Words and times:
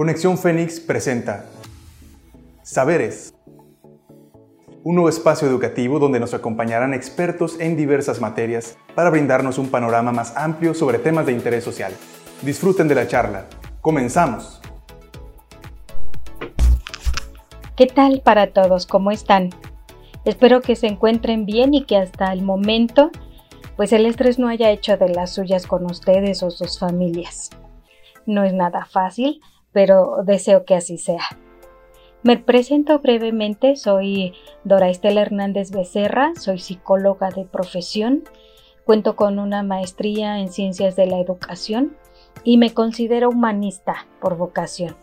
Conexión 0.00 0.38
Fénix 0.38 0.80
presenta 0.80 1.44
Saberes, 2.62 3.34
un 4.82 4.94
nuevo 4.94 5.10
espacio 5.10 5.46
educativo 5.46 5.98
donde 5.98 6.18
nos 6.18 6.32
acompañarán 6.32 6.94
expertos 6.94 7.60
en 7.60 7.76
diversas 7.76 8.18
materias 8.18 8.78
para 8.94 9.10
brindarnos 9.10 9.58
un 9.58 9.68
panorama 9.68 10.10
más 10.10 10.34
amplio 10.38 10.72
sobre 10.72 11.00
temas 11.00 11.26
de 11.26 11.32
interés 11.32 11.64
social. 11.64 11.92
Disfruten 12.40 12.88
de 12.88 12.94
la 12.94 13.08
charla. 13.08 13.44
Comenzamos. 13.82 14.62
¿Qué 17.76 17.86
tal 17.86 18.22
para 18.24 18.54
todos? 18.54 18.86
¿Cómo 18.86 19.10
están? 19.10 19.50
Espero 20.24 20.62
que 20.62 20.76
se 20.76 20.86
encuentren 20.86 21.44
bien 21.44 21.74
y 21.74 21.84
que 21.84 21.98
hasta 21.98 22.32
el 22.32 22.40
momento 22.40 23.10
pues 23.76 23.92
el 23.92 24.06
estrés 24.06 24.38
no 24.38 24.48
haya 24.48 24.70
hecho 24.70 24.96
de 24.96 25.10
las 25.10 25.34
suyas 25.34 25.66
con 25.66 25.84
ustedes 25.84 26.42
o 26.42 26.50
sus 26.50 26.78
familias. 26.78 27.50
No 28.24 28.44
es 28.44 28.54
nada 28.54 28.86
fácil, 28.86 29.42
pero 29.72 30.18
deseo 30.24 30.64
que 30.64 30.74
así 30.74 30.98
sea. 30.98 31.24
Me 32.22 32.36
presento 32.36 32.98
brevemente, 32.98 33.76
soy 33.76 34.34
Dora 34.64 34.90
Estela 34.90 35.22
Hernández 35.22 35.70
Becerra, 35.70 36.32
soy 36.38 36.58
psicóloga 36.58 37.30
de 37.30 37.44
profesión, 37.44 38.24
cuento 38.84 39.16
con 39.16 39.38
una 39.38 39.62
maestría 39.62 40.38
en 40.38 40.52
ciencias 40.52 40.96
de 40.96 41.06
la 41.06 41.18
educación 41.18 41.96
y 42.44 42.58
me 42.58 42.74
considero 42.74 43.30
humanista 43.30 44.06
por 44.20 44.36
vocación. 44.36 44.96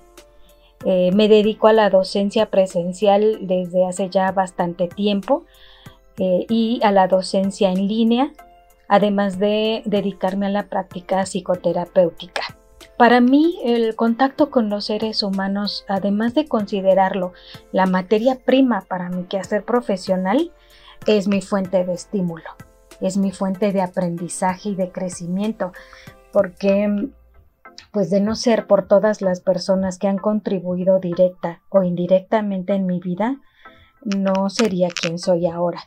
Eh, 0.85 1.09
me 1.13 1.27
dedico 1.27 1.67
a 1.67 1.73
la 1.73 1.89
docencia 1.89 2.51
presencial 2.51 3.39
desde 3.47 3.85
hace 3.85 4.09
ya 4.09 4.31
bastante 4.31 4.87
tiempo 4.87 5.45
eh, 6.19 6.45
y 6.49 6.79
a 6.83 6.91
la 6.91 7.07
docencia 7.07 7.71
en 7.71 7.87
línea 7.87 8.31
además 8.87 9.39
de 9.39 9.81
dedicarme 9.85 10.47
a 10.47 10.49
la 10.49 10.69
práctica 10.69 11.25
psicoterapéutica. 11.25 12.56
Para 12.97 13.21
mí, 13.21 13.59
el 13.63 13.95
contacto 13.95 14.49
con 14.49 14.69
los 14.69 14.85
seres 14.85 15.21
humanos, 15.21 15.85
además 15.87 16.33
de 16.33 16.47
considerarlo 16.47 17.33
la 17.71 17.85
materia 17.85 18.39
prima 18.43 18.81
para 18.81 19.09
mi 19.09 19.25
quehacer 19.25 19.63
profesional, 19.63 20.51
es 21.05 21.27
mi 21.27 21.41
fuente 21.41 21.85
de 21.85 21.93
estímulo, 21.93 22.49
es 22.99 23.17
mi 23.17 23.31
fuente 23.31 23.71
de 23.71 23.81
aprendizaje 23.81 24.69
y 24.69 24.75
de 24.75 24.91
crecimiento, 24.91 25.73
porque 26.31 27.09
pues 27.91 28.09
de 28.09 28.19
no 28.19 28.35
ser 28.35 28.65
por 28.65 28.87
todas 28.87 29.21
las 29.21 29.41
personas 29.41 29.99
que 29.99 30.07
han 30.07 30.17
contribuido 30.17 30.99
directa 30.99 31.61
o 31.69 31.83
indirectamente 31.83 32.73
en 32.73 32.87
mi 32.87 32.99
vida, 32.99 33.37
no 34.03 34.49
sería 34.49 34.89
quien 34.89 35.19
soy 35.19 35.45
ahora 35.45 35.83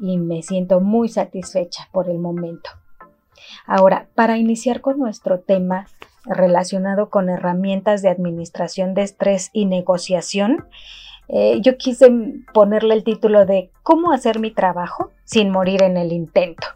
y 0.00 0.16
me 0.16 0.42
siento 0.42 0.80
muy 0.80 1.10
satisfecha 1.10 1.88
por 1.92 2.08
el 2.08 2.18
momento. 2.18 2.70
Ahora, 3.66 4.08
para 4.14 4.38
iniciar 4.38 4.80
con 4.80 4.98
nuestro 4.98 5.40
tema 5.40 5.86
relacionado 6.24 7.10
con 7.10 7.28
herramientas 7.28 8.02
de 8.02 8.08
administración 8.08 8.94
de 8.94 9.02
estrés 9.02 9.50
y 9.52 9.66
negociación, 9.66 10.66
eh, 11.28 11.58
yo 11.62 11.76
quise 11.76 12.10
ponerle 12.52 12.94
el 12.94 13.04
título 13.04 13.46
de 13.46 13.70
¿Cómo 13.82 14.12
hacer 14.12 14.38
mi 14.38 14.50
trabajo 14.50 15.10
sin 15.24 15.50
morir 15.50 15.82
en 15.82 15.96
el 15.96 16.12
intento? 16.12 16.66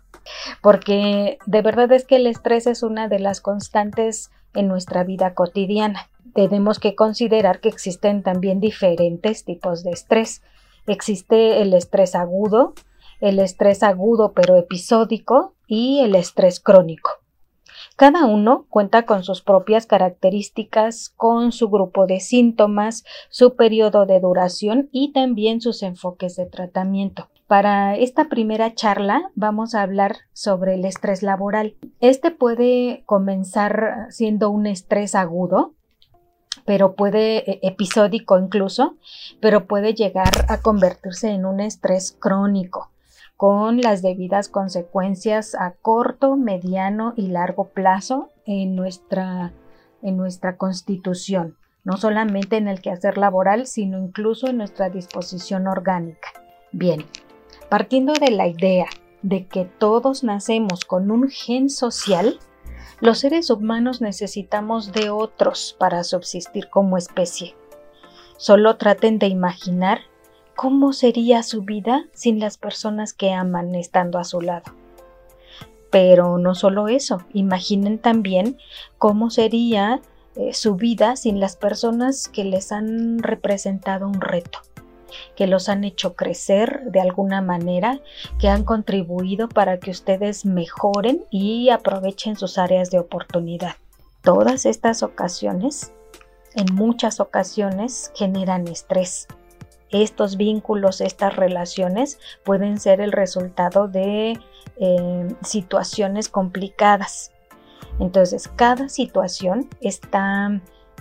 Porque 0.63 1.39
de 1.47 1.63
verdad 1.63 1.91
es 1.93 2.05
que 2.05 2.17
el 2.17 2.27
estrés 2.27 2.67
es 2.67 2.83
una 2.83 3.09
de 3.09 3.19
las 3.19 3.41
constantes 3.41 4.31
en 4.55 4.69
nuestra 4.69 5.05
vida 5.05 5.35
cotidiana. 5.35 6.09
Tenemos 6.35 6.79
que 6.79 6.95
considerar 6.95 7.61
que 7.61 7.69
existen 7.69 8.23
también 8.23 8.61
diferentes 8.61 9.45
tipos 9.45 9.83
de 9.83 9.91
estrés. 9.91 10.43
Existe 10.87 11.63
el 11.63 11.75
estrés 11.75 12.15
agudo, 12.15 12.75
el 13.21 13.39
estrés 13.39 13.83
agudo 13.83 14.33
pero 14.33 14.57
episódico 14.57 15.55
y 15.67 16.01
el 16.01 16.15
estrés 16.15 16.61
crónico. 16.61 17.11
Cada 17.99 18.27
uno 18.27 18.65
cuenta 18.69 19.07
con 19.07 19.25
sus 19.25 19.43
propias 19.43 19.85
características, 19.87 21.09
con 21.17 21.51
su 21.51 21.69
grupo 21.69 22.07
de 22.07 22.21
síntomas, 22.21 23.03
su 23.29 23.57
periodo 23.57 24.07
de 24.07 24.21
duración 24.21 24.89
y 24.93 25.11
también 25.11 25.61
sus 25.61 25.83
enfoques 25.83 26.37
de 26.37 26.47
tratamiento. 26.47 27.29
Para 27.49 27.97
esta 27.97 28.29
primera 28.29 28.73
charla 28.73 29.33
vamos 29.35 29.75
a 29.75 29.83
hablar 29.83 30.19
sobre 30.33 30.75
el 30.75 30.85
estrés 30.85 31.25
laboral. 31.25 31.75
Este 31.99 32.31
puede 32.31 33.03
comenzar 33.05 34.07
siendo 34.11 34.49
un 34.51 34.67
estrés 34.67 35.17
agudo, 35.17 35.75
pero 36.65 36.95
puede 36.95 37.51
e, 37.51 37.59
episódico 37.65 38.39
incluso, 38.39 38.97
pero 39.41 39.67
puede 39.67 39.95
llegar 39.95 40.31
a 40.49 40.63
convertirse 40.63 41.31
en 41.31 41.45
un 41.45 41.59
estrés 41.59 42.17
crónico 42.17 42.93
con 43.39 43.81
las 43.81 44.03
debidas 44.03 44.49
consecuencias 44.49 45.55
a 45.55 45.71
corto, 45.81 46.37
mediano 46.37 47.15
y 47.17 47.29
largo 47.29 47.69
plazo 47.69 48.33
en 48.47 48.75
nuestra, 48.75 49.55
en 50.03 50.17
nuestra 50.17 50.57
constitución, 50.57 51.57
no 51.85 51.99
solamente 51.99 52.57
en 52.57 52.67
el 52.67 52.81
quehacer 52.81 53.17
laboral, 53.17 53.69
sino 53.69 53.97
incluso 53.97 54.49
en 54.49 54.57
nuestra 54.57 54.91
disposición 54.91 55.69
orgánica. 55.69 56.31
Bien, 56.73 57.05
partiendo 57.69 58.13
de 58.13 58.33
la 58.33 58.49
idea 58.49 58.89
de 59.23 59.47
que 59.47 59.67
todos 59.67 60.25
nacemos 60.25 60.85
con 60.85 61.13
un 61.13 61.29
gen 61.29 61.71
social, 61.71 62.41
los 63.01 63.21
seres 63.21 63.51
humanos 63.51 64.01
necesitamos 64.01 64.91
de 64.91 65.11
otros 65.11 65.77
para 65.79 66.03
subsistir 66.03 66.69
como 66.71 66.99
especie. 66.99 67.55
Solo 68.37 68.79
traten 68.79 69.21
de 69.21 69.29
imaginar 69.29 70.01
¿Cómo 70.61 70.93
sería 70.93 71.45
su 71.45 71.63
vida 71.63 72.07
sin 72.15 72.41
las 72.41 72.59
personas 72.59 73.13
que 73.13 73.33
aman 73.33 73.77
estando 73.77 74.19
a 74.19 74.25
su 74.25 74.41
lado? 74.41 74.73
Pero 75.93 76.37
no 76.37 76.57
solo 76.57 76.89
eso, 76.89 77.23
imaginen 77.33 78.01
también 78.01 78.59
cómo 78.99 79.31
sería 79.31 80.01
eh, 80.35 80.53
su 80.55 80.75
vida 80.75 81.15
sin 81.15 81.39
las 81.39 81.55
personas 81.55 82.27
que 82.27 82.43
les 82.43 82.73
han 82.73 83.21
representado 83.21 84.09
un 84.09 84.21
reto, 84.21 84.59
que 85.37 85.47
los 85.47 85.69
han 85.69 85.85
hecho 85.85 86.17
crecer 86.17 86.83
de 86.91 87.03
alguna 87.03 87.41
manera, 87.41 88.01
que 88.41 88.49
han 88.49 88.65
contribuido 88.65 89.49
para 89.49 89.79
que 89.79 89.93
ustedes 89.93 90.45
mejoren 90.45 91.23
y 91.31 91.71
aprovechen 91.71 92.37
sus 92.37 92.59
áreas 92.59 92.91
de 92.91 92.99
oportunidad. 92.99 93.77
Todas 94.23 94.67
estas 94.67 95.05
ocasiones, 95.05 95.93
en 96.57 96.75
muchas 96.75 97.21
ocasiones, 97.21 98.11
generan 98.17 98.67
estrés 98.67 99.29
estos 99.91 100.37
vínculos, 100.37 101.01
estas 101.01 101.37
relaciones 101.37 102.19
pueden 102.45 102.79
ser 102.79 103.01
el 103.01 103.13
resultado 103.13 103.89
de 103.89 104.39
eh, 104.77 105.35
situaciones 105.43 106.29
complicadas. 106.29 107.33
Entonces, 107.99 108.49
cada 108.49 108.89
situación 108.89 109.69
está 109.81 110.51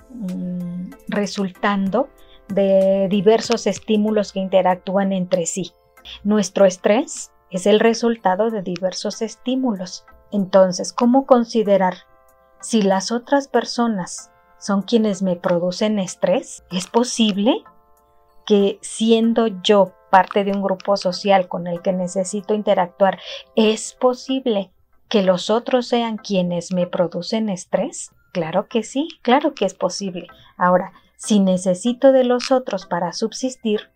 mm, 0.10 0.92
resultando 1.08 2.10
de 2.48 3.08
diversos 3.10 3.68
estímulos 3.68 4.32
que 4.32 4.40
interactúan 4.40 5.12
entre 5.12 5.46
sí. 5.46 5.74
Nuestro 6.24 6.66
estrés 6.66 7.32
es 7.52 7.66
el 7.66 7.80
resultado 7.80 8.50
de 8.50 8.62
diversos 8.62 9.22
estímulos. 9.22 10.06
Entonces, 10.32 10.94
¿cómo 10.94 11.26
considerar 11.26 11.96
si 12.62 12.82
las 12.82 13.12
otras 13.12 13.48
personas 13.48 14.32
son 14.60 14.82
quienes 14.82 15.22
me 15.22 15.36
producen 15.36 16.00
estrés? 16.00 16.64
¿Es 16.72 16.88
posible? 16.88 17.64
Que 18.48 18.80
siendo 18.82 19.48
yo 19.62 19.94
parte 20.10 20.44
de 20.46 20.52
un 20.52 20.64
grupo 20.64 20.96
social 20.98 21.48
con 21.48 21.68
el 21.68 21.82
que 21.82 21.92
necesito 21.92 22.54
interactuar, 22.54 23.20
¿es 23.56 23.94
posible 23.94 24.72
que 25.10 25.22
los 25.22 25.50
otros 25.50 25.88
sean 25.88 26.18
quienes 26.18 26.72
me 26.72 26.88
producen 26.88 27.50
estrés? 27.50 28.12
Claro 28.32 28.68
que 28.68 28.84
sí, 28.84 29.10
claro 29.22 29.54
que 29.54 29.66
es 29.66 29.74
posible. 29.74 30.28
Ahora, 30.58 30.94
si 31.18 31.40
necesito 31.40 32.12
de 32.12 32.24
los 32.24 32.52
otros 32.52 32.86
para 32.86 33.12
subsistir, 33.12 33.90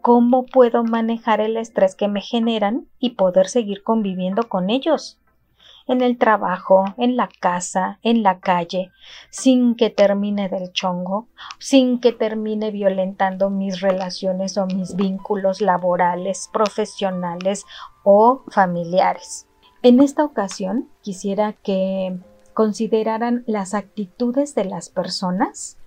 ¿cómo 0.00 0.46
puedo 0.46 0.84
manejar 0.84 1.40
el 1.40 1.56
estrés 1.56 1.96
que 1.96 2.06
me 2.06 2.20
generan 2.20 2.86
y 3.00 3.10
poder 3.10 3.48
seguir 3.48 3.82
conviviendo 3.82 4.48
con 4.48 4.70
ellos? 4.70 5.18
En 5.88 6.02
el 6.02 6.18
trabajo, 6.18 6.84
en 6.98 7.16
la 7.16 7.28
casa, 7.40 7.98
en 8.02 8.22
la 8.22 8.40
calle, 8.40 8.92
sin 9.30 9.74
que 9.74 9.90
termine 9.90 10.48
del 10.48 10.72
chongo, 10.72 11.26
sin 11.58 11.98
que 11.98 12.12
termine 12.12 12.70
violentando 12.70 13.50
mis 13.50 13.80
relaciones 13.80 14.58
o 14.58 14.66
mis 14.66 14.94
vínculos 14.94 15.60
laborales, 15.60 16.48
profesionales 16.52 17.64
o 18.04 18.44
familiares. 18.48 19.46
En 19.82 20.00
esta 20.00 20.24
ocasión 20.24 20.88
quisiera 21.02 21.54
que 21.54 22.18
consideraran 22.52 23.44
las 23.46 23.72
actitudes 23.74 24.54
de 24.54 24.64
las 24.64 24.90
personas 24.90 25.78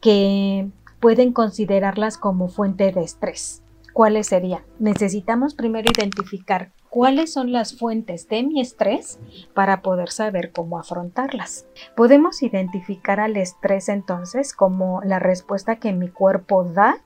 que 0.00 0.68
pueden 1.00 1.32
considerarlas 1.32 2.18
como 2.18 2.48
fuente 2.48 2.90
de 2.92 3.02
estrés. 3.02 3.62
¿Cuáles 3.92 4.28
serían? 4.28 4.62
Necesitamos 4.78 5.54
primero 5.54 5.90
identificar 5.94 6.72
cuáles 6.90 7.32
son 7.32 7.52
las 7.52 7.76
fuentes 7.76 8.28
de 8.28 8.42
mi 8.42 8.60
estrés 8.60 9.18
para 9.54 9.82
poder 9.82 10.10
saber 10.10 10.52
cómo 10.52 10.78
afrontarlas. 10.78 11.66
Podemos 11.96 12.42
identificar 12.42 13.20
al 13.20 13.36
estrés 13.36 13.88
entonces 13.88 14.52
como 14.52 15.00
la 15.02 15.18
respuesta 15.18 15.76
que 15.76 15.92
mi 15.92 16.08
cuerpo 16.08 16.64
da 16.64 16.98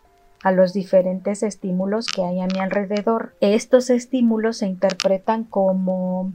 a 0.43 0.51
los 0.53 0.73
diferentes 0.73 1.43
estímulos 1.43 2.07
que 2.07 2.25
hay 2.25 2.41
a 2.41 2.47
mi 2.47 2.59
alrededor. 2.59 3.37
Estos 3.41 3.91
estímulos 3.91 4.59
se 4.59 4.67
interpretan 4.67 5.45
como 5.45 6.33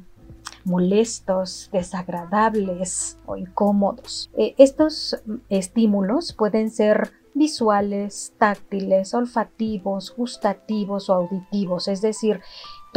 molestos, 0.63 1.69
desagradables 1.71 3.17
o 3.25 3.37
incómodos. 3.37 4.29
Eh, 4.37 4.53
estos 4.57 5.21
estímulos 5.49 6.33
pueden 6.33 6.69
ser 6.69 7.11
visuales, 7.33 8.33
táctiles, 8.37 9.13
olfativos, 9.13 10.13
gustativos 10.15 11.09
o 11.09 11.13
auditivos, 11.13 11.87
es 11.87 12.01
decir, 12.01 12.41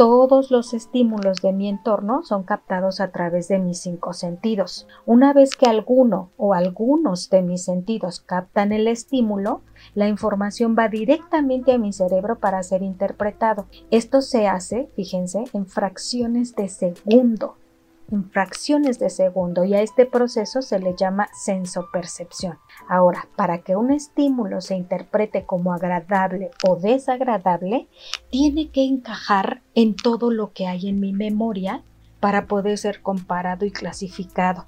todos 0.01 0.49
los 0.49 0.73
estímulos 0.73 1.43
de 1.43 1.53
mi 1.53 1.69
entorno 1.69 2.23
son 2.23 2.41
captados 2.41 2.99
a 2.99 3.11
través 3.11 3.47
de 3.49 3.59
mis 3.59 3.81
cinco 3.81 4.13
sentidos. 4.13 4.87
Una 5.05 5.31
vez 5.31 5.55
que 5.55 5.67
alguno 5.67 6.31
o 6.37 6.55
algunos 6.55 7.29
de 7.29 7.43
mis 7.43 7.65
sentidos 7.65 8.19
captan 8.19 8.71
el 8.71 8.87
estímulo, 8.87 9.61
la 9.93 10.07
información 10.07 10.75
va 10.75 10.89
directamente 10.89 11.73
a 11.73 11.77
mi 11.77 11.93
cerebro 11.93 12.39
para 12.39 12.63
ser 12.63 12.81
interpretado. 12.81 13.67
Esto 13.91 14.23
se 14.23 14.47
hace, 14.47 14.89
fíjense, 14.95 15.43
en 15.53 15.67
fracciones 15.67 16.55
de 16.55 16.67
segundo 16.69 17.57
en 18.11 18.29
fracciones 18.29 18.99
de 18.99 19.09
segundo 19.09 19.63
y 19.63 19.73
a 19.73 19.81
este 19.81 20.05
proceso 20.05 20.61
se 20.61 20.79
le 20.79 20.95
llama 20.95 21.29
sensopercepción. 21.33 22.57
Ahora, 22.87 23.27
para 23.35 23.59
que 23.59 23.75
un 23.75 23.91
estímulo 23.91 24.61
se 24.61 24.75
interprete 24.75 25.45
como 25.45 25.73
agradable 25.73 26.51
o 26.67 26.75
desagradable, 26.75 27.87
tiene 28.29 28.69
que 28.69 28.83
encajar 28.83 29.61
en 29.75 29.95
todo 29.95 30.31
lo 30.31 30.51
que 30.53 30.67
hay 30.67 30.89
en 30.89 30.99
mi 30.99 31.13
memoria 31.13 31.83
para 32.19 32.45
poder 32.45 32.77
ser 32.77 33.01
comparado 33.01 33.65
y 33.65 33.71
clasificado 33.71 34.65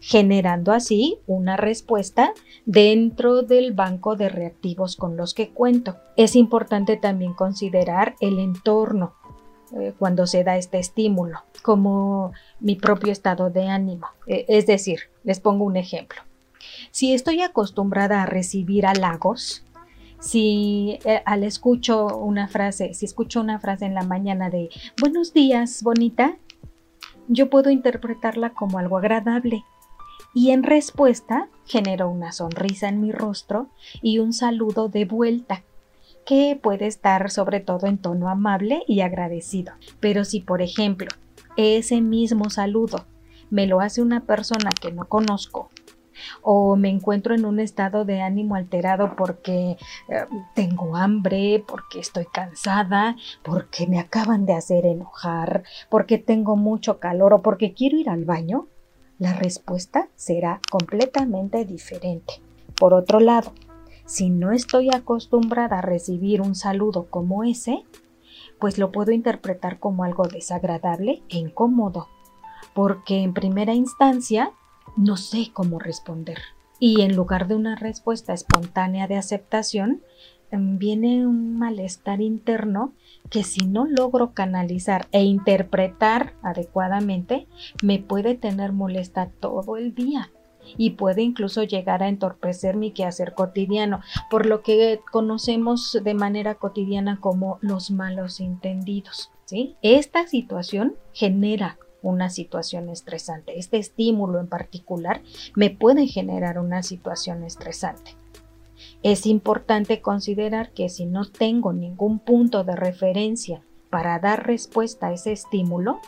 generando 0.00 0.72
así 0.72 1.18
una 1.26 1.56
respuesta 1.56 2.32
dentro 2.64 3.42
del 3.42 3.72
banco 3.72 4.16
de 4.16 4.28
reactivos 4.28 4.96
con 4.96 5.16
los 5.16 5.34
que 5.34 5.50
cuento. 5.50 5.96
Es 6.16 6.36
importante 6.36 6.96
también 6.96 7.34
considerar 7.34 8.14
el 8.20 8.38
entorno, 8.38 9.14
eh, 9.72 9.94
cuando 9.98 10.26
se 10.26 10.42
da 10.44 10.56
este 10.56 10.78
estímulo, 10.78 11.42
como 11.62 12.32
mi 12.58 12.76
propio 12.76 13.12
estado 13.12 13.50
de 13.50 13.68
ánimo. 13.68 14.08
Eh, 14.26 14.44
es 14.48 14.66
decir, 14.66 15.00
les 15.24 15.40
pongo 15.40 15.64
un 15.64 15.76
ejemplo. 15.76 16.22
Si 16.90 17.14
estoy 17.14 17.40
acostumbrada 17.40 18.22
a 18.22 18.26
recibir 18.26 18.86
halagos, 18.86 19.64
si 20.18 20.98
eh, 21.04 21.22
al 21.24 21.44
escucho 21.44 22.06
una 22.18 22.48
frase, 22.48 22.94
si 22.94 23.06
escucho 23.06 23.40
una 23.40 23.58
frase 23.58 23.86
en 23.86 23.94
la 23.94 24.02
mañana 24.02 24.50
de 24.50 24.70
buenos 25.00 25.32
días, 25.32 25.82
bonita, 25.82 26.36
yo 27.28 27.48
puedo 27.48 27.70
interpretarla 27.70 28.50
como 28.50 28.78
algo 28.78 28.98
agradable 28.98 29.64
y 30.34 30.50
en 30.50 30.62
respuesta 30.62 31.48
genero 31.64 32.08
una 32.08 32.32
sonrisa 32.32 32.88
en 32.88 33.00
mi 33.00 33.12
rostro 33.12 33.68
y 34.02 34.18
un 34.18 34.32
saludo 34.32 34.88
de 34.88 35.04
vuelta 35.04 35.62
puede 36.60 36.86
estar 36.86 37.30
sobre 37.30 37.60
todo 37.60 37.86
en 37.86 37.98
tono 37.98 38.28
amable 38.28 38.82
y 38.86 39.00
agradecido. 39.00 39.72
Pero 40.00 40.24
si, 40.24 40.40
por 40.40 40.62
ejemplo, 40.62 41.08
ese 41.56 42.00
mismo 42.00 42.50
saludo 42.50 43.04
me 43.50 43.66
lo 43.66 43.80
hace 43.80 44.00
una 44.00 44.20
persona 44.20 44.70
que 44.70 44.92
no 44.92 45.06
conozco 45.06 45.70
o 46.42 46.76
me 46.76 46.90
encuentro 46.90 47.34
en 47.34 47.44
un 47.44 47.60
estado 47.60 48.04
de 48.04 48.20
ánimo 48.20 48.54
alterado 48.54 49.16
porque 49.16 49.76
eh, 50.08 50.26
tengo 50.54 50.96
hambre, 50.96 51.64
porque 51.66 51.98
estoy 51.98 52.26
cansada, 52.26 53.16
porque 53.42 53.86
me 53.86 53.98
acaban 53.98 54.46
de 54.46 54.54
hacer 54.54 54.86
enojar, 54.86 55.64
porque 55.88 56.18
tengo 56.18 56.56
mucho 56.56 56.98
calor 56.98 57.32
o 57.32 57.42
porque 57.42 57.72
quiero 57.72 57.96
ir 57.96 58.08
al 58.08 58.24
baño, 58.24 58.68
la 59.18 59.34
respuesta 59.34 60.08
será 60.14 60.60
completamente 60.70 61.64
diferente. 61.64 62.34
Por 62.78 62.94
otro 62.94 63.20
lado, 63.20 63.52
si 64.10 64.28
no 64.28 64.50
estoy 64.50 64.88
acostumbrada 64.92 65.78
a 65.78 65.82
recibir 65.82 66.40
un 66.40 66.56
saludo 66.56 67.06
como 67.10 67.44
ese, 67.44 67.84
pues 68.58 68.76
lo 68.76 68.90
puedo 68.90 69.12
interpretar 69.12 69.78
como 69.78 70.02
algo 70.02 70.26
desagradable 70.26 71.22
e 71.28 71.38
incómodo, 71.38 72.08
porque 72.74 73.22
en 73.22 73.34
primera 73.34 73.72
instancia 73.72 74.50
no 74.96 75.16
sé 75.16 75.52
cómo 75.52 75.78
responder. 75.78 76.38
Y 76.80 77.02
en 77.02 77.14
lugar 77.14 77.46
de 77.46 77.54
una 77.54 77.76
respuesta 77.76 78.32
espontánea 78.32 79.06
de 79.06 79.16
aceptación, 79.16 80.02
em, 80.50 80.76
viene 80.76 81.24
un 81.24 81.56
malestar 81.56 82.20
interno 82.20 82.94
que 83.30 83.44
si 83.44 83.64
no 83.64 83.86
logro 83.86 84.32
canalizar 84.32 85.06
e 85.12 85.22
interpretar 85.22 86.34
adecuadamente, 86.42 87.46
me 87.80 88.00
puede 88.00 88.34
tener 88.34 88.72
molesta 88.72 89.30
todo 89.38 89.76
el 89.76 89.94
día 89.94 90.32
y 90.76 90.90
puede 90.90 91.22
incluso 91.22 91.62
llegar 91.62 92.02
a 92.02 92.08
entorpecer 92.08 92.76
mi 92.76 92.92
quehacer 92.92 93.34
cotidiano, 93.34 94.00
por 94.30 94.46
lo 94.46 94.62
que 94.62 95.00
conocemos 95.10 95.98
de 96.02 96.14
manera 96.14 96.54
cotidiana 96.54 97.18
como 97.20 97.58
los 97.60 97.90
malos 97.90 98.40
entendidos. 98.40 99.30
¿sí? 99.44 99.76
Esta 99.82 100.26
situación 100.26 100.94
genera 101.12 101.78
una 102.02 102.30
situación 102.30 102.88
estresante. 102.88 103.58
Este 103.58 103.78
estímulo 103.78 104.40
en 104.40 104.46
particular 104.46 105.22
me 105.54 105.70
puede 105.70 106.06
generar 106.06 106.58
una 106.58 106.82
situación 106.82 107.44
estresante. 107.44 108.16
Es 109.02 109.26
importante 109.26 110.00
considerar 110.00 110.72
que 110.72 110.88
si 110.88 111.06
no 111.06 111.26
tengo 111.26 111.72
ningún 111.72 112.18
punto 112.18 112.64
de 112.64 112.76
referencia 112.76 113.62
para 113.90 114.18
dar 114.18 114.46
respuesta 114.46 115.08
a 115.08 115.12
ese 115.12 115.32
estímulo, 115.32 116.00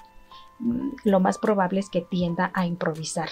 mm, 0.59 0.91
lo 1.05 1.21
más 1.21 1.39
probable 1.39 1.81
es 1.81 1.91
que 1.91 2.01
tienda 2.01 2.51
a 2.55 2.67
improvisar. 2.67 3.29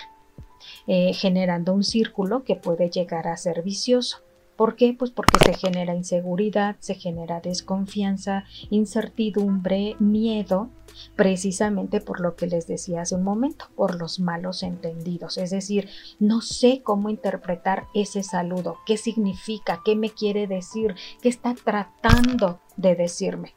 Eh, 0.87 1.13
generando 1.15 1.73
un 1.73 1.85
círculo 1.85 2.45
que 2.45 2.57
puede 2.57 2.91
llegar 2.91 3.29
a 3.29 3.37
ser 3.37 3.63
vicioso. 3.63 4.19
¿Por 4.57 4.77
qué? 4.77 4.93
Pues 4.93 5.11
porque 5.11 5.39
se 5.43 5.55
genera 5.55 5.95
inseguridad, 5.95 6.77
se 6.81 6.95
genera 6.95 7.41
desconfianza, 7.41 8.45
incertidumbre, 8.69 9.97
miedo, 10.01 10.69
precisamente 11.17 12.03
por 12.03 12.21
lo 12.21 12.37
que 12.37 12.47
les 12.47 12.67
decía 12.67 13.01
hace 13.01 13.15
un 13.15 13.23
momento, 13.23 13.71
por 13.75 13.99
los 13.99 14.21
malos 14.21 14.63
entendidos. 14.63 15.39
Es 15.39 15.49
decir, 15.49 15.89
no 16.19 16.43
sé 16.43 16.83
cómo 16.83 17.09
interpretar 17.09 17.87
ese 17.95 18.23
saludo, 18.23 18.77
qué 18.85 18.99
significa, 18.99 19.81
qué 19.83 19.97
me 19.97 20.11
quiere 20.11 20.47
decir, 20.47 20.95
qué 21.23 21.31
está 21.31 21.55
tratando 21.55 22.61
de 22.77 22.97
decirme. 22.97 23.55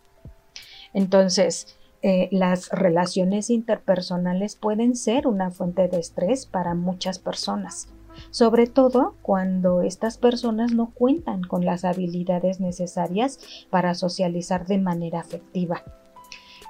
Entonces, 0.94 1.76
eh, 2.06 2.28
las 2.32 2.70
relaciones 2.70 3.50
interpersonales 3.50 4.58
pueden 4.58 4.98
ser 4.98 5.26
una 5.26 5.52
fuente 5.52 5.88
de 5.88 6.00
estrés 6.00 6.46
para 6.46 6.76
muchas 6.76 7.18
personas, 7.18 7.88
sobre 8.30 8.68
todo 8.68 9.16
cuando 9.22 9.82
estas 9.82 10.18
personas 10.18 10.74
no 10.74 10.92
cuentan 10.94 11.44
con 11.44 11.64
las 11.64 11.86
habilidades 11.86 12.60
necesarias 12.60 13.66
para 13.70 13.94
socializar 13.94 14.68
de 14.68 14.80
manera 14.80 15.22
afectiva. 15.22 15.82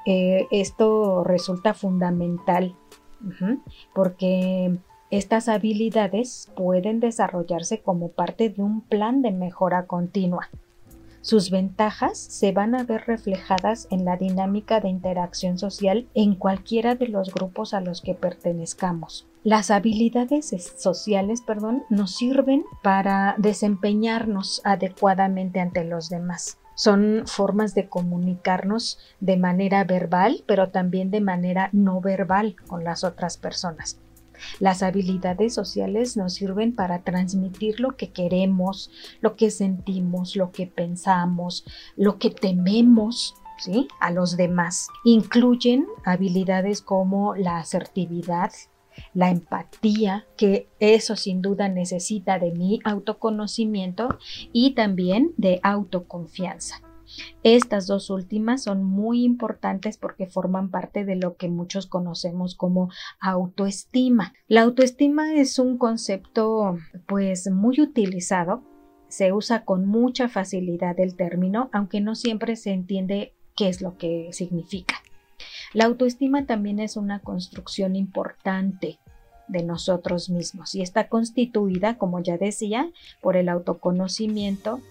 Eh, 0.06 0.46
esto 0.52 1.24
resulta 1.24 1.74
fundamental 1.74 2.76
porque 3.96 4.78
estas 5.10 5.48
habilidades 5.48 6.52
pueden 6.56 7.00
desarrollarse 7.00 7.82
como 7.82 8.10
parte 8.10 8.50
de 8.50 8.62
un 8.62 8.82
plan 8.82 9.24
de 9.24 9.32
mejora 9.32 9.88
continua. 9.88 10.50
Sus 11.24 11.52
ventajas 11.52 12.18
se 12.18 12.52
van 12.52 12.76
a 12.76 12.84
ver 12.84 13.06
reflejadas 13.08 13.88
en 13.90 14.04
la 14.04 14.18
dinámica 14.18 14.82
de 14.82 14.90
interacción 14.90 15.58
social 15.58 16.06
en 16.14 16.36
cualquiera 16.36 16.96
de 16.96 17.08
los 17.08 17.34
grupos 17.34 17.74
a 17.74 17.80
los 17.80 18.02
que 18.02 18.14
pertenezcamos. 18.14 19.26
Las 19.46 19.72
habilidades 19.72 20.54
sociales, 20.76 21.42
perdón, 21.42 21.84
nos 21.90 22.14
sirven 22.14 22.66
para 22.82 23.36
desempeñarnos 23.38 24.60
adecuadamente 24.66 25.62
ante 25.62 25.86
los 25.86 26.10
demás. 26.10 26.58
Son 26.76 27.24
formas 27.26 27.74
de 27.74 27.88
comunicarnos 27.88 29.00
de 29.22 29.38
manera 29.38 29.86
verbal, 29.86 30.44
pero 30.46 30.72
también 30.72 31.10
de 31.10 31.22
manera 31.22 31.70
no 31.72 32.02
verbal 32.02 32.58
con 32.68 32.84
las 32.84 33.06
otras 33.06 33.38
personas. 33.38 33.98
Las 34.60 34.84
habilidades 34.84 35.54
sociales 35.54 36.18
nos 36.18 36.34
sirven 36.36 36.76
para 36.76 37.04
transmitir 37.04 37.80
lo 37.80 37.96
que 37.96 38.12
queremos, 38.12 38.92
lo 39.22 39.36
que 39.36 39.52
sentimos, 39.52 40.36
lo 40.36 40.52
que 40.52 40.68
pensamos, 40.68 41.66
lo 41.96 42.18
que 42.18 42.30
tememos 42.30 43.36
¿sí? 43.58 43.88
a 44.00 44.12
los 44.12 44.38
demás. 44.38 44.88
Incluyen 45.04 45.86
habilidades 46.06 46.82
como 46.82 47.36
la 47.36 47.58
asertividad, 47.58 48.52
la 49.14 49.30
empatía, 49.30 50.26
que 50.38 50.70
eso 50.80 51.16
sin 51.16 51.42
duda 51.42 51.70
necesita 51.70 52.40
de 52.40 52.52
mi 52.52 52.80
autoconocimiento 52.84 54.18
y 54.52 54.76
también 54.76 55.34
de 55.38 55.60
autoconfianza. 55.64 56.82
Estas 57.44 57.88
dos 57.88 58.10
últimas 58.10 58.64
son 58.64 58.84
muy 58.84 59.24
importantes 59.24 59.98
porque 59.98 60.28
forman 60.28 60.70
parte 60.70 61.06
de 61.06 61.16
lo 61.16 61.36
que 61.36 61.50
muchos 61.50 61.88
conocemos 61.88 62.56
como 62.56 62.90
autoestima. 63.20 64.34
La 64.48 64.62
autoestima 64.62 65.34
es 65.34 65.60
un 65.60 65.78
concepto 65.78 66.78
pues 67.08 67.50
muy 67.52 67.82
utilizado, 67.82 68.64
se 69.08 69.32
usa 69.32 69.64
con 69.64 69.86
mucha 69.86 70.28
facilidad 70.28 71.00
el 71.00 71.16
término, 71.16 71.70
aunque 71.72 72.02
no 72.02 72.16
siempre 72.16 72.56
se 72.56 72.72
entiende 72.72 73.34
qué 73.56 73.70
es 73.70 73.82
lo 73.82 73.98
que 73.98 74.30
significa. 74.32 74.96
La 75.74 75.86
autoestima 75.86 76.46
también 76.46 76.80
es 76.80 76.98
una 76.98 77.20
construcción 77.20 77.96
importante 77.96 79.00
de 79.48 79.64
nosotros 79.64 80.30
mismos 80.30 80.74
y 80.76 80.82
está 80.82 81.10
constituida, 81.10 81.98
como 81.98 82.22
ya 82.22 82.38
decía, 82.38 82.90
por 83.22 83.36
el 83.38 83.50
autoconocimiento, 83.50 84.82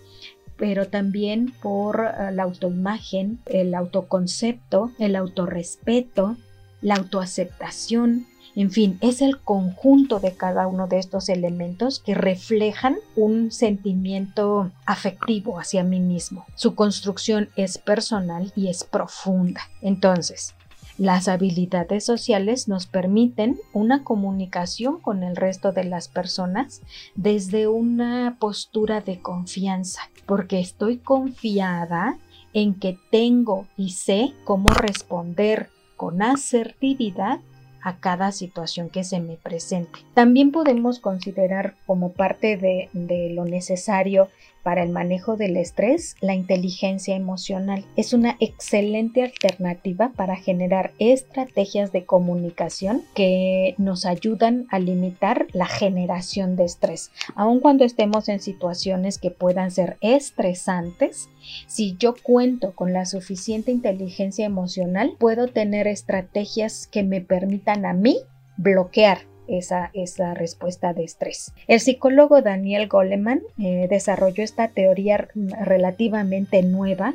pero 0.62 0.86
también 0.86 1.52
por 1.60 2.04
eh, 2.04 2.30
la 2.30 2.44
autoimagen, 2.44 3.40
el 3.46 3.74
autoconcepto, 3.74 4.92
el 5.00 5.16
autorrespeto, 5.16 6.36
la 6.80 6.94
autoaceptación, 6.94 8.28
en 8.54 8.70
fin, 8.70 8.96
es 9.00 9.22
el 9.22 9.40
conjunto 9.40 10.20
de 10.20 10.36
cada 10.36 10.68
uno 10.68 10.86
de 10.86 11.00
estos 11.00 11.28
elementos 11.30 11.98
que 11.98 12.14
reflejan 12.14 12.94
un 13.16 13.50
sentimiento 13.50 14.70
afectivo 14.86 15.58
hacia 15.58 15.82
mí 15.82 15.98
mismo. 15.98 16.46
Su 16.54 16.76
construcción 16.76 17.48
es 17.56 17.78
personal 17.78 18.52
y 18.54 18.68
es 18.68 18.84
profunda. 18.84 19.62
Entonces, 19.80 20.54
las 20.98 21.28
habilidades 21.28 22.04
sociales 22.04 22.68
nos 22.68 22.86
permiten 22.86 23.58
una 23.72 24.04
comunicación 24.04 25.00
con 25.00 25.22
el 25.22 25.36
resto 25.36 25.72
de 25.72 25.84
las 25.84 26.08
personas 26.08 26.82
desde 27.14 27.66
una 27.68 28.36
postura 28.38 29.00
de 29.00 29.20
confianza, 29.20 30.02
porque 30.26 30.60
estoy 30.60 30.98
confiada 30.98 32.18
en 32.52 32.74
que 32.74 32.98
tengo 33.10 33.66
y 33.76 33.90
sé 33.90 34.32
cómo 34.44 34.68
responder 34.68 35.70
con 35.96 36.22
asertividad 36.22 37.40
a 37.82 37.96
cada 37.96 38.30
situación 38.30 38.90
que 38.90 39.02
se 39.02 39.18
me 39.20 39.36
presente. 39.36 40.00
También 40.14 40.52
podemos 40.52 41.00
considerar 41.00 41.74
como 41.86 42.12
parte 42.12 42.56
de, 42.56 42.90
de 42.92 43.30
lo 43.30 43.44
necesario 43.44 44.28
para 44.62 44.82
el 44.82 44.90
manejo 44.90 45.36
del 45.36 45.56
estrés, 45.56 46.16
la 46.20 46.34
inteligencia 46.34 47.16
emocional 47.16 47.84
es 47.96 48.12
una 48.12 48.36
excelente 48.40 49.22
alternativa 49.22 50.12
para 50.14 50.36
generar 50.36 50.92
estrategias 50.98 51.92
de 51.92 52.04
comunicación 52.04 53.02
que 53.14 53.74
nos 53.78 54.06
ayudan 54.06 54.66
a 54.70 54.78
limitar 54.78 55.46
la 55.52 55.66
generación 55.66 56.56
de 56.56 56.64
estrés. 56.64 57.10
Aun 57.34 57.60
cuando 57.60 57.84
estemos 57.84 58.28
en 58.28 58.40
situaciones 58.40 59.18
que 59.18 59.30
puedan 59.30 59.70
ser 59.70 59.96
estresantes, 60.00 61.28
si 61.66 61.96
yo 61.96 62.14
cuento 62.22 62.74
con 62.74 62.92
la 62.92 63.04
suficiente 63.04 63.72
inteligencia 63.72 64.46
emocional, 64.46 65.16
puedo 65.18 65.48
tener 65.48 65.86
estrategias 65.86 66.86
que 66.86 67.02
me 67.02 67.20
permitan 67.20 67.84
a 67.84 67.92
mí 67.92 68.18
bloquear 68.56 69.31
esa, 69.58 69.90
esa 69.94 70.34
respuesta 70.34 70.92
de 70.92 71.04
estrés. 71.04 71.52
El 71.66 71.80
psicólogo 71.80 72.42
Daniel 72.42 72.88
Goleman 72.88 73.42
eh, 73.58 73.86
desarrolló 73.88 74.42
esta 74.42 74.68
teoría 74.68 75.28
relativamente 75.34 76.62
nueva, 76.62 77.14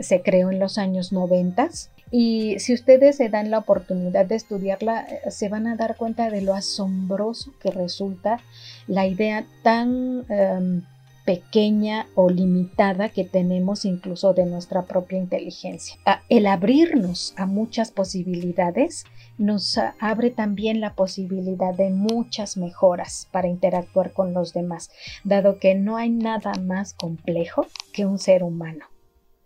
se 0.00 0.20
creó 0.22 0.50
en 0.50 0.58
los 0.58 0.76
años 0.76 1.12
90 1.12 1.70
y 2.10 2.58
si 2.58 2.74
ustedes 2.74 3.16
se 3.16 3.28
dan 3.28 3.50
la 3.50 3.58
oportunidad 3.58 4.26
de 4.26 4.34
estudiarla, 4.34 5.02
eh, 5.02 5.30
se 5.30 5.48
van 5.48 5.66
a 5.66 5.76
dar 5.76 5.96
cuenta 5.96 6.30
de 6.30 6.40
lo 6.42 6.54
asombroso 6.54 7.52
que 7.60 7.70
resulta 7.70 8.40
la 8.88 9.06
idea 9.06 9.44
tan 9.62 10.24
em, 10.28 10.82
pequeña 11.30 12.08
o 12.16 12.28
limitada 12.28 13.10
que 13.10 13.22
tenemos 13.22 13.84
incluso 13.84 14.34
de 14.34 14.46
nuestra 14.46 14.82
propia 14.82 15.16
inteligencia. 15.16 15.94
Ah, 16.04 16.22
el 16.28 16.48
abrirnos 16.48 17.34
a 17.36 17.46
muchas 17.46 17.92
posibilidades 17.92 19.04
nos 19.38 19.78
abre 20.00 20.30
también 20.30 20.80
la 20.80 20.96
posibilidad 20.96 21.72
de 21.72 21.90
muchas 21.90 22.56
mejoras 22.56 23.28
para 23.30 23.46
interactuar 23.46 24.12
con 24.12 24.34
los 24.34 24.52
demás, 24.52 24.90
dado 25.22 25.60
que 25.60 25.76
no 25.76 25.98
hay 25.98 26.10
nada 26.10 26.52
más 26.54 26.94
complejo 26.94 27.64
que 27.92 28.06
un 28.06 28.18
ser 28.18 28.42
humano. 28.42 28.86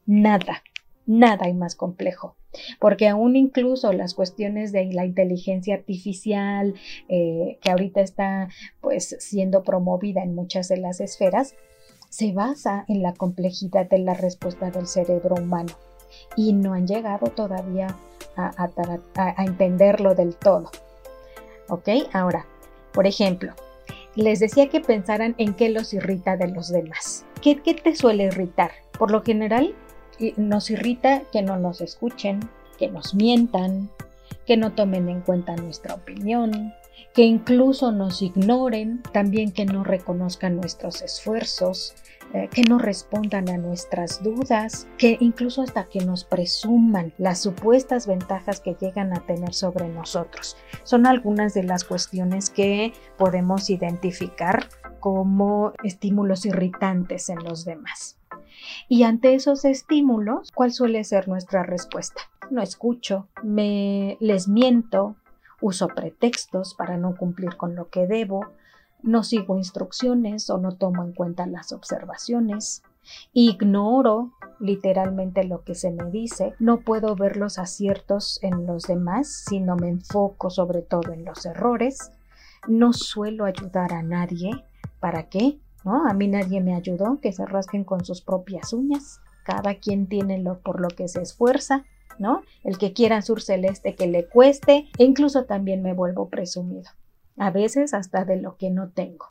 Nada, 0.06 0.62
nada 1.04 1.44
hay 1.44 1.52
más 1.52 1.76
complejo 1.76 2.34
porque 2.78 3.08
aún 3.08 3.34
incluso 3.34 3.92
las 3.92 4.14
cuestiones 4.14 4.70
de 4.70 4.84
la 4.92 5.04
inteligencia 5.04 5.74
artificial 5.74 6.74
eh, 7.08 7.58
que 7.60 7.70
ahorita 7.70 8.00
está 8.00 8.48
pues 8.80 9.16
siendo 9.18 9.64
promovida 9.64 10.22
en 10.22 10.36
muchas 10.36 10.68
de 10.68 10.76
las 10.76 11.00
esferas 11.00 11.56
se 12.14 12.30
basa 12.30 12.84
en 12.86 13.02
la 13.02 13.12
complejidad 13.12 13.90
de 13.90 13.98
la 13.98 14.14
respuesta 14.14 14.70
del 14.70 14.86
cerebro 14.86 15.34
humano 15.34 15.72
y 16.36 16.52
no 16.52 16.72
han 16.72 16.86
llegado 16.86 17.26
todavía 17.26 17.88
a, 18.36 19.34
entenderlo 19.38 20.14
del 20.14 20.36
todo. 20.36 20.70
¿Ok? 21.68 21.88
Ahora, 22.12 22.46
por 22.92 23.08
ejemplo, 23.08 23.52
les 24.14 24.38
decía 24.38 24.68
que 24.68 24.80
pensaran 24.80 25.34
en 25.38 25.54
qué 25.54 25.70
los 25.70 25.92
irrita 25.92 26.36
de 26.36 26.46
los 26.46 26.68
demás. 26.68 27.26
¿Qué, 27.42 27.60
¿Qué, 27.60 27.74
te 27.74 27.96
suele 27.96 28.26
irritar? 28.26 28.70
Por 28.96 29.10
lo 29.10 29.24
general, 29.24 29.74
nos 30.36 30.70
irrita 30.70 31.22
que 31.32 31.42
no 31.42 31.56
nos 31.56 31.80
escuchen, 31.80 32.48
que 32.78 32.88
nos 32.88 33.16
mientan, 33.16 33.90
que 34.46 34.56
no 34.56 34.70
tomen 34.70 35.08
en 35.08 35.20
cuenta 35.20 35.56
nuestra 35.56 35.94
opinión, 35.94 36.72
que 37.14 37.22
incluso 37.22 37.92
nos 37.92 38.22
ignoren, 38.22 39.02
también 39.12 39.52
que 39.52 39.64
no 39.64 39.84
reconozcan 39.84 40.56
nuestros 40.56 41.00
esfuerzos, 41.00 41.94
eh, 42.32 42.48
que 42.52 42.62
no 42.62 42.78
respondan 42.78 43.48
a 43.48 43.56
nuestras 43.56 44.20
dudas, 44.24 44.88
que 44.98 45.16
incluso 45.20 45.62
hasta 45.62 45.84
que 45.84 46.04
nos 46.04 46.24
presuman 46.24 47.12
las 47.16 47.40
supuestas 47.40 48.08
ventajas 48.08 48.58
que 48.58 48.74
llegan 48.80 49.12
a 49.12 49.20
tener 49.20 49.54
sobre 49.54 49.88
nosotros. 49.88 50.56
Son 50.82 51.06
algunas 51.06 51.54
de 51.54 51.62
las 51.62 51.84
cuestiones 51.84 52.50
que 52.50 52.92
podemos 53.16 53.70
identificar 53.70 54.68
como 54.98 55.72
estímulos 55.84 56.44
irritantes 56.46 57.28
en 57.28 57.44
los 57.44 57.64
demás. 57.64 58.18
Y 58.88 59.04
ante 59.04 59.34
esos 59.34 59.64
estímulos, 59.64 60.50
¿cuál 60.52 60.72
suele 60.72 61.04
ser 61.04 61.28
nuestra 61.28 61.62
respuesta? 61.62 62.22
No 62.50 62.62
escucho, 62.62 63.28
me 63.44 64.16
les 64.18 64.48
miento, 64.48 65.16
uso 65.64 65.88
pretextos 65.88 66.74
para 66.74 66.98
no 66.98 67.16
cumplir 67.16 67.56
con 67.56 67.74
lo 67.74 67.88
que 67.88 68.06
debo, 68.06 68.44
no 69.02 69.22
sigo 69.22 69.56
instrucciones 69.56 70.50
o 70.50 70.58
no 70.58 70.76
tomo 70.76 71.02
en 71.02 71.14
cuenta 71.14 71.46
las 71.46 71.72
observaciones, 71.72 72.82
ignoro 73.32 74.32
literalmente 74.60 75.44
lo 75.44 75.64
que 75.64 75.74
se 75.74 75.90
me 75.90 76.10
dice, 76.10 76.52
no 76.58 76.80
puedo 76.80 77.16
ver 77.16 77.38
los 77.38 77.58
aciertos 77.58 78.38
en 78.42 78.66
los 78.66 78.82
demás, 78.82 79.44
sino 79.48 79.74
me 79.74 79.88
enfoco 79.88 80.50
sobre 80.50 80.82
todo 80.82 81.12
en 81.14 81.24
los 81.24 81.46
errores, 81.46 82.12
no 82.68 82.92
suelo 82.92 83.46
ayudar 83.46 83.94
a 83.94 84.02
nadie, 84.02 84.50
¿para 85.00 85.30
qué? 85.30 85.58
¿No? 85.82 86.06
A 86.06 86.12
mí 86.12 86.28
nadie 86.28 86.60
me 86.60 86.74
ayudó, 86.74 87.20
que 87.22 87.32
se 87.32 87.46
rasquen 87.46 87.84
con 87.84 88.04
sus 88.04 88.20
propias 88.20 88.74
uñas, 88.74 89.20
cada 89.44 89.76
quien 89.76 90.08
tiene 90.08 90.38
lo 90.38 90.58
por 90.60 90.78
lo 90.78 90.88
que 90.88 91.08
se 91.08 91.22
esfuerza, 91.22 91.84
El 92.62 92.78
que 92.78 92.92
quiera 92.92 93.22
sur 93.22 93.42
celeste 93.42 93.94
que 93.94 94.06
le 94.06 94.26
cueste, 94.26 94.88
e 94.98 95.04
incluso 95.04 95.44
también 95.44 95.82
me 95.82 95.92
vuelvo 95.92 96.28
presumido 96.28 96.90
a 97.36 97.50
veces 97.50 97.94
hasta 97.94 98.24
de 98.24 98.40
lo 98.40 98.56
que 98.56 98.70
no 98.70 98.90
tengo. 98.90 99.26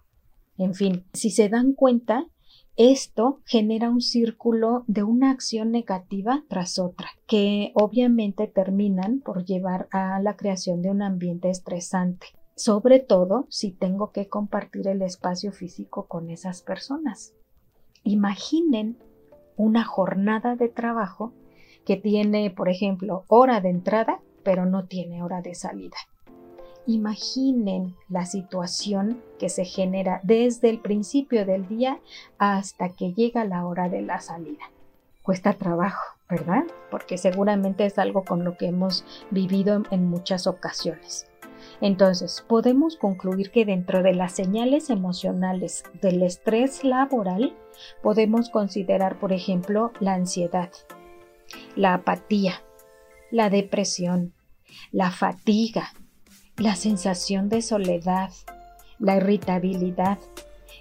En 0.58 0.74
fin, 0.74 1.06
si 1.14 1.30
se 1.30 1.50
dan 1.50 1.74
cuenta, 1.74 2.28
esto 2.76 3.40
genera 3.46 3.90
un 3.90 4.02
círculo 4.02 4.84
de 4.88 5.04
una 5.04 5.32
acción 5.32 5.72
negativa 5.72 6.44
tras 6.48 6.80
otra, 6.80 7.10
que 7.28 7.72
obviamente 7.76 8.48
terminan 8.48 9.20
por 9.20 9.46
llevar 9.46 9.88
a 9.92 10.20
la 10.22 10.36
creación 10.36 10.82
de 10.82 10.90
un 10.90 11.02
ambiente 11.02 11.50
estresante, 11.50 12.28
sobre 12.56 13.00
todo 13.00 13.46
si 13.50 13.72
tengo 13.72 14.12
que 14.12 14.28
compartir 14.28 14.88
el 14.88 15.02
espacio 15.02 15.52
físico 15.52 16.08
con 16.08 16.30
esas 16.30 16.62
personas. 16.62 17.34
Imaginen 18.04 18.98
una 19.56 19.86
jornada 19.86 20.56
de 20.56 20.68
trabajo 20.68 21.34
que 21.86 21.98
tiene, 21.98 22.50
por 22.52 22.70
ejemplo, 22.70 23.26
hora 23.28 23.62
de 23.62 23.70
entrada, 23.70 24.20
pero 24.44 24.66
no 24.66 24.86
tiene 24.86 25.24
hora 25.24 25.42
de 25.42 25.56
salida. 25.56 25.98
Imaginen 26.86 27.96
la 28.10 28.26
situación 28.26 29.22
que 29.40 29.48
se 29.48 29.64
genera 29.64 30.20
desde 30.24 30.70
el 30.70 30.80
principio 30.80 31.46
del 31.46 31.68
día 31.68 32.00
hasta 32.38 32.90
que 32.90 33.14
llega 33.14 33.46
la 33.46 33.66
hora 33.66 33.88
de 33.88 34.02
la 34.02 34.20
salida. 34.20 34.70
Cuesta 35.22 35.54
trabajo, 35.54 36.04
¿verdad? 36.30 36.64
Porque 36.92 37.18
seguramente 37.18 37.86
es 37.86 37.98
algo 37.98 38.26
con 38.26 38.44
lo 38.44 38.58
que 38.58 38.68
hemos 38.68 39.06
vivido 39.32 39.84
en 39.92 40.10
muchas 40.10 40.46
ocasiones. 40.46 41.28
Entonces, 41.80 42.44
podemos 42.48 42.98
concluir 42.98 43.52
que 43.52 43.66
dentro 43.66 44.04
de 44.04 44.14
las 44.14 44.34
señales 44.34 44.90
emocionales 44.90 45.84
del 46.02 46.22
estrés 46.24 46.84
laboral, 46.84 47.56
podemos 48.02 48.50
considerar, 48.50 49.18
por 49.20 49.32
ejemplo, 49.32 49.94
la 50.02 50.14
ansiedad, 50.14 50.70
la 51.76 51.96
apatía, 51.96 52.62
la 53.32 53.50
depresión, 53.50 54.34
la 54.92 55.12
fatiga, 55.12 55.94
la 56.58 56.76
sensación 56.76 57.50
de 57.50 57.62
soledad, 57.62 58.32
la 59.00 59.18
irritabilidad, 59.18 60.20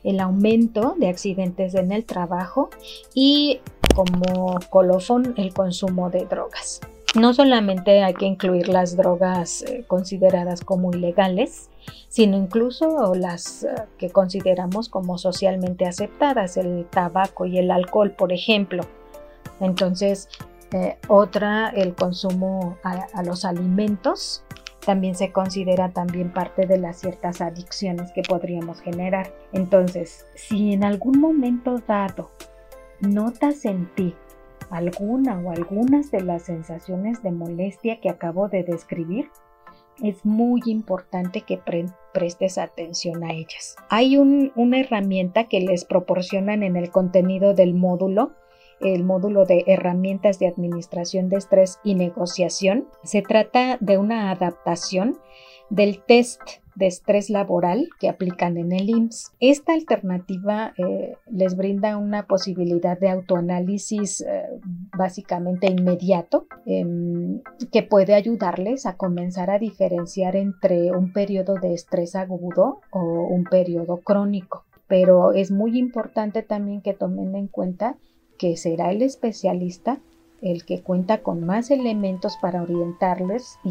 el 0.05 0.21
aumento 0.21 0.95
de 0.99 1.09
accidentes 1.09 1.75
en 1.75 1.93
el 1.93 2.05
trabajo 2.05 2.71
y 3.15 3.61
como 3.95 4.59
colofón 4.71 5.35
el 5.37 5.53
consumo 5.53 6.11
de 6.11 6.25
drogas. 6.25 6.81
No 7.15 7.35
solamente 7.35 8.03
hay 8.03 8.15
que 8.15 8.25
incluir 8.25 8.69
las 8.69 8.97
drogas 8.97 9.63
eh, 9.63 9.85
consideradas 9.87 10.63
como 10.63 10.93
ilegales, 10.93 11.69
sino 12.09 12.39
incluso 12.39 13.15
las 13.15 13.65
eh, 13.65 13.75
que 13.99 14.09
consideramos 14.09 14.89
como 14.89 15.19
socialmente 15.19 15.85
aceptadas, 15.85 16.57
el 16.57 16.87
tabaco 16.89 17.45
y 17.45 17.59
el 17.59 17.71
alcohol, 17.71 18.13
por 18.13 18.33
ejemplo. 18.33 18.85
Entonces, 19.61 20.31
eh, 20.73 20.99
otra, 21.09 21.71
el 21.71 21.95
consumo 21.95 22.79
a 22.83 23.23
los 23.23 23.45
alimentos, 23.45 24.45
también 24.85 25.15
se 25.15 25.33
considera 25.33 25.91
también 25.91 26.33
parte 26.33 26.67
de 26.67 26.79
las 26.79 27.01
ciertas 27.01 27.41
adicciones 27.41 28.11
que 28.13 28.23
podríamos 28.23 28.81
generar. 28.81 29.33
Entonces, 29.53 30.27
si 30.35 30.73
en 30.73 30.85
algún 30.85 31.21
momento 31.21 31.79
dado 31.87 32.31
notas 33.01 33.65
en 33.65 33.93
ti 33.95 34.15
alguna 34.71 35.39
o 35.39 35.51
algunas 35.51 36.11
de 36.11 36.23
las 36.23 36.45
sensaciones 36.45 37.23
de 37.23 37.31
molestia 37.31 38.01
que 38.01 38.09
acabo 38.09 38.49
de 38.49 38.65
describir, 38.65 39.29
es 40.03 40.25
muy 40.25 40.63
importante 40.67 41.43
que 41.43 41.61
prestes 42.13 42.57
atención 42.59 43.23
a 43.23 43.33
ellas. 43.33 43.77
Hay 43.91 44.17
una 44.17 44.81
herramienta 44.81 45.45
que 45.45 45.61
les 45.61 45.85
proporcionan 45.85 46.63
en 46.63 46.77
el 46.77 46.91
contenido 46.91 47.55
del 47.55 47.75
módulo 47.75 48.33
el 48.83 49.05
módulo 49.05 49.45
de 49.45 49.65
herramientas 49.67 50.39
de 50.39 50.49
administración 50.49 51.29
de 51.29 51.37
estrés 51.37 51.79
y 51.85 51.95
negociación. 51.95 52.87
Se 53.03 53.23
trata 53.23 53.79
de 53.81 53.99
una 53.99 54.31
adaptación 54.31 55.19
del 55.71 56.03
test 56.05 56.41
de 56.75 56.87
estrés 56.87 57.31
laboral 57.31 57.89
que 57.99 58.09
aplican 58.09 58.57
en 58.57 58.73
el 58.73 58.89
IMSS. 58.89 59.33
Esta 59.41 59.73
alternativa 59.75 60.73
eh, 60.77 61.17
les 61.31 61.57
brinda 61.57 61.97
una 61.97 62.27
posibilidad 62.27 62.99
de 62.99 63.11
autoanálisis 63.11 64.23
eh, 64.23 64.45
básicamente 64.97 65.67
inmediato 65.71 66.47
em, 66.67 67.41
que 67.71 67.83
puede 67.83 68.15
ayudarles 68.15 68.87
a 68.87 68.97
comenzar 68.97 69.51
a 69.51 69.59
diferenciar 69.59 70.37
entre 70.37 70.93
un 70.93 71.13
periodo 71.13 71.55
de 71.55 71.75
estrés 71.75 72.17
agudo 72.17 72.81
o 72.91 73.27
un 73.29 73.45
periodo 73.45 73.99
crónico. 73.99 74.65
Pero 74.89 75.33
es 75.33 75.51
muy 75.51 75.79
importante 75.79 76.43
también 76.43 76.83
que 76.83 76.93
tomen 76.95 77.35
en 77.35 77.49
cuenta 77.49 77.97
que 78.43 78.57
será 78.57 78.91
el 78.91 79.03
especialista 79.03 80.01
el 80.41 80.65
que 80.65 80.83
cuenta 80.83 81.23
con 81.23 81.47
más 81.47 81.71
elementos 81.71 82.37
para 82.43 82.61
orientarles 82.61 83.61
y 83.63 83.71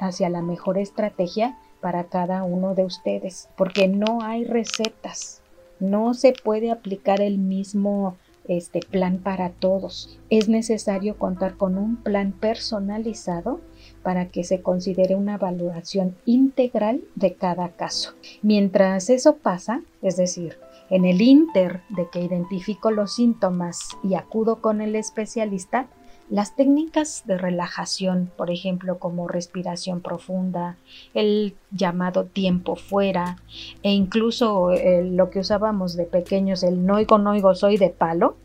hacia 0.00 0.28
la 0.28 0.42
mejor 0.42 0.76
estrategia 0.76 1.58
para 1.80 2.04
cada 2.04 2.44
uno 2.44 2.74
de 2.74 2.84
ustedes, 2.84 3.48
porque 3.56 3.88
no 3.88 4.20
hay 4.20 4.44
recetas, 4.44 5.40
no 5.80 6.12
se 6.12 6.34
puede 6.34 6.70
aplicar 6.70 7.22
el 7.22 7.38
mismo 7.38 8.16
este 8.46 8.80
plan 8.80 9.16
para 9.16 9.48
todos. 9.48 10.18
Es 10.28 10.46
necesario 10.46 11.16
contar 11.16 11.56
con 11.56 11.78
un 11.78 11.96
plan 11.96 12.32
personalizado 12.32 13.62
para 14.02 14.28
que 14.28 14.44
se 14.44 14.60
considere 14.60 15.14
una 15.14 15.38
valoración 15.38 16.16
integral 16.26 17.00
de 17.14 17.32
cada 17.32 17.70
caso. 17.70 18.12
Mientras 18.42 19.08
eso 19.08 19.36
pasa, 19.36 19.80
es 20.02 20.18
decir, 20.18 20.58
en 20.92 21.06
el 21.06 21.22
inter 21.22 21.80
de 21.88 22.06
que 22.10 22.20
identifico 22.20 22.90
los 22.90 23.14
síntomas 23.14 23.96
y 24.04 24.14
acudo 24.14 24.60
con 24.60 24.82
el 24.82 24.94
especialista, 24.94 25.86
las 26.28 26.54
técnicas 26.54 27.22
de 27.24 27.38
relajación, 27.38 28.30
por 28.36 28.50
ejemplo, 28.50 28.98
como 28.98 29.26
respiración 29.26 30.02
profunda, 30.02 30.76
el 31.14 31.56
llamado 31.70 32.26
tiempo 32.26 32.76
fuera 32.76 33.38
e 33.82 33.90
incluso 33.92 34.70
eh, 34.70 35.02
lo 35.02 35.30
que 35.30 35.38
usábamos 35.38 35.96
de 35.96 36.04
pequeños, 36.04 36.62
el 36.62 36.84
noigo 36.84 37.16
noigo 37.16 37.54
soy 37.54 37.78
de 37.78 37.88
palo, 37.88 38.36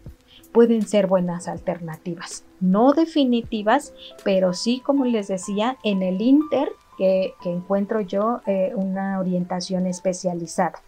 pueden 0.54 0.88
ser 0.88 1.08
buenas 1.08 1.50
alternativas. 1.50 2.46
No 2.62 2.94
definitivas, 2.94 3.94
pero 4.24 4.54
sí, 4.54 4.80
como 4.80 5.04
les 5.04 5.28
decía, 5.28 5.78
en 5.84 6.02
el 6.02 6.22
inter 6.22 6.72
que, 6.98 7.34
encuentro 7.44 8.00
yo 8.00 8.40
eh, 8.48 8.72
una 8.74 9.20
orientación 9.20 9.86
especializada. 9.86 10.82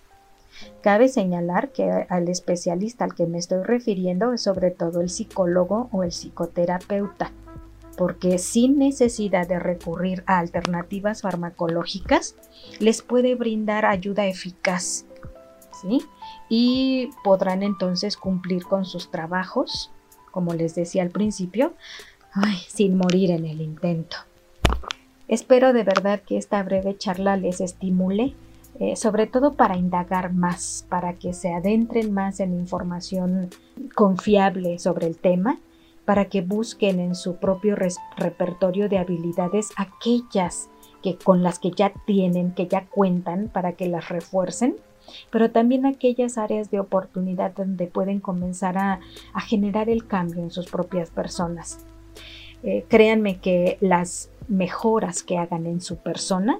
Cabe 0.82 1.08
señalar 1.10 1.72
que 1.72 1.89
al 2.10 2.30
especialista 2.30 3.06
al 3.06 3.16
que 3.16 3.25
me 3.25 3.38
estoy 3.38 3.63
refiriendo 3.63 4.34
es 4.34 4.42
sobre 4.42 4.72
todo 4.72 5.01
el 5.01 5.10
psicólogo 5.10 5.89
o 5.92 6.04
el 6.04 6.12
psicoterapeuta, 6.12 7.32
porque 7.98 8.38
sin 8.38 8.78
necesidad 8.78 9.48
de 9.48 9.60
recurrir 9.60 10.24
a 10.25 10.39
alternativas 10.39 11.22
farmacológicas, 11.22 12.36
les 12.80 13.01
puede 13.01 13.36
brindar 13.36 13.86
ayuda 13.86 14.25
eficaz, 14.25 15.06
¿sí? 15.82 16.01
Y 16.48 17.10
podrán 17.24 17.62
entonces 17.62 18.16
cumplir 18.16 18.63
con 18.63 18.86
sus 18.86 19.12
trabajos, 19.12 19.92
como 20.32 20.54
les 20.54 20.75
decía 20.75 21.04
al 21.04 21.10
principio, 21.10 21.74
sin 22.68 22.96
morir 22.98 23.32
en 23.32 23.46
el 23.46 23.62
intento. 23.62 24.18
Espero 25.28 25.74
de 25.74 25.84
verdad 25.84 26.22
que 26.22 26.38
esta 26.38 26.63
breve 26.63 26.98
charla 26.98 27.38
les 27.38 27.62
estimule 27.62 28.34
eh, 28.80 28.96
sobre 28.96 29.28
todo 29.28 29.56
para 29.56 29.78
indagar 29.78 30.34
más, 30.34 30.86
para 30.88 31.14
que 31.14 31.34
se 31.34 31.54
adentren 31.54 32.14
más 32.14 32.40
en 32.40 32.54
información 32.54 33.50
confiable 33.94 34.80
sobre 34.80 35.06
el 35.08 35.18
tema, 35.18 35.60
para 36.06 36.26
que 36.26 36.42
busquen 36.42 37.00
en 37.02 37.13
su 37.13 37.36
propio 37.36 37.76
repertorio 37.76 38.88
de 38.88 38.98
habilidades 38.98 39.70
aquellas 39.76 40.70
que 41.04 41.18
con 41.18 41.44
las 41.44 41.60
que 41.60 41.72
ya 41.72 41.92
tienen, 42.06 42.54
que 42.54 42.68
ya 42.68 42.86
cuentan, 42.86 43.50
para 43.50 43.74
que 43.74 43.88
las 43.88 44.10
refuercen, 44.10 44.78
pero 45.30 45.52
también 45.52 45.86
aquellas 45.86 46.38
áreas 46.38 46.72
de 46.72 46.80
oportunidad 46.80 47.52
donde 47.56 47.88
pueden 47.88 48.22
comenzar 48.22 48.78
a, 48.78 49.02
generar 49.48 49.89
el 49.89 50.08
cambio 50.08 50.42
en 50.42 50.52
sus 50.52 50.68
propias 50.68 51.10
personas. 51.10 51.86
Eh, 52.63 52.86
créanme 52.88 53.39
que 53.39 53.78
las 53.82 54.30
mejoras 54.48 55.22
que 55.22 55.38
hagan 55.38 55.65
en 55.65 55.82
su 55.82 55.98
persona 55.98 56.60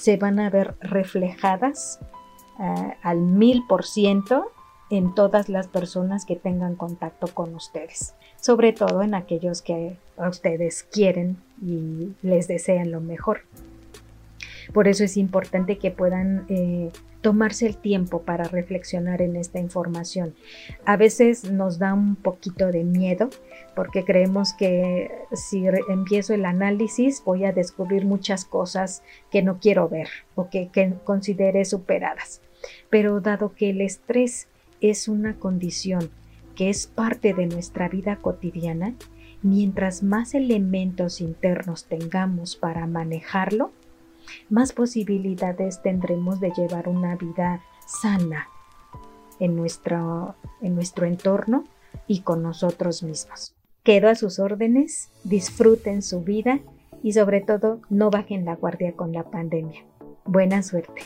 se 0.00 0.16
van 0.16 0.40
a 0.40 0.48
ver 0.48 0.76
reflejadas 0.80 2.00
eh, 2.58 2.96
al 3.02 3.18
mil 3.18 3.64
por 3.68 3.84
ciento 3.84 4.50
en 4.88 5.14
todas 5.14 5.50
las 5.50 5.68
personas 5.68 6.24
que 6.24 6.36
tengan 6.36 6.74
contacto 6.74 7.26
con 7.28 7.54
ustedes, 7.54 8.14
sobre 8.40 8.72
todo 8.72 9.02
en 9.02 9.14
aquellos 9.14 9.60
que 9.60 9.98
a 10.16 10.30
ustedes 10.30 10.84
quieren 10.84 11.36
y 11.62 12.14
les 12.22 12.48
desean 12.48 12.90
lo 12.90 13.02
mejor. 13.02 13.42
Por 14.72 14.88
eso 14.88 15.04
es 15.04 15.18
importante 15.18 15.76
que 15.76 15.90
puedan 15.90 16.46
eh, 16.48 16.90
tomarse 17.20 17.66
el 17.66 17.76
tiempo 17.76 18.22
para 18.22 18.44
reflexionar 18.44 19.22
en 19.22 19.36
esta 19.36 19.58
información. 19.58 20.34
A 20.84 20.96
veces 20.96 21.50
nos 21.50 21.78
da 21.78 21.94
un 21.94 22.16
poquito 22.16 22.68
de 22.68 22.84
miedo 22.84 23.30
porque 23.74 24.04
creemos 24.04 24.52
que 24.52 25.10
si 25.32 25.64
empiezo 25.88 26.34
el 26.34 26.44
análisis 26.44 27.22
voy 27.24 27.44
a 27.44 27.52
descubrir 27.52 28.04
muchas 28.04 28.44
cosas 28.44 29.02
que 29.30 29.42
no 29.42 29.58
quiero 29.58 29.88
ver 29.88 30.08
o 30.34 30.48
que, 30.48 30.68
que 30.68 30.94
superadas. 31.64 32.40
Pero 32.88 33.20
dado 33.20 33.54
que 33.54 33.70
el 33.70 33.80
estrés 33.80 34.48
es 34.80 35.08
una 35.08 35.36
condición 35.36 36.10
que 36.56 36.68
es 36.68 36.86
parte 36.86 37.32
de 37.32 37.46
nuestra 37.46 37.88
vida 37.88 38.16
cotidiana, 38.16 38.94
mientras 39.42 40.02
más 40.02 40.34
elementos 40.34 41.20
internos 41.20 41.84
tengamos 41.84 42.56
para 42.56 42.86
manejarlo, 42.86 43.72
más 44.48 44.72
posibilidades 44.72 45.82
tendremos 45.82 46.40
de 46.40 46.52
llevar 46.56 46.88
una 46.88 47.16
vida 47.16 47.62
sana 47.86 48.48
en 49.38 49.56
nuestro, 49.56 50.34
en 50.60 50.74
nuestro 50.74 51.06
entorno 51.06 51.64
y 52.06 52.20
con 52.20 52.42
nosotros 52.42 53.02
mismos. 53.02 53.54
Quedo 53.82 54.08
a 54.08 54.14
sus 54.14 54.38
órdenes, 54.38 55.10
disfruten 55.24 56.02
su 56.02 56.22
vida 56.22 56.60
y 57.02 57.14
sobre 57.14 57.40
todo 57.40 57.80
no 57.88 58.10
bajen 58.10 58.44
la 58.44 58.56
guardia 58.56 58.92
con 58.92 59.12
la 59.12 59.24
pandemia. 59.24 59.84
Buena 60.24 60.62
suerte. 60.62 61.02